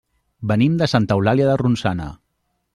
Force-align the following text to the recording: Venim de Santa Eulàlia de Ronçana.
Venim 0.51 0.79
de 0.79 0.87
Santa 0.95 1.19
Eulàlia 1.19 1.53
de 1.53 1.61
Ronçana. 1.65 2.11